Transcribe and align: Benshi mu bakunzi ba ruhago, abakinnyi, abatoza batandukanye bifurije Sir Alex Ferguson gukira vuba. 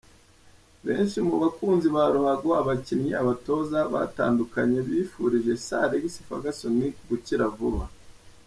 Benshi 0.85 1.17
mu 1.27 1.35
bakunzi 1.43 1.87
ba 1.95 2.03
ruhago, 2.13 2.49
abakinnyi, 2.61 3.11
abatoza 3.21 3.79
batandukanye 3.93 4.77
bifurije 4.87 5.53
Sir 5.65 5.79
Alex 5.85 6.05
Ferguson 6.27 6.77
gukira 7.09 7.45
vuba. 7.55 7.85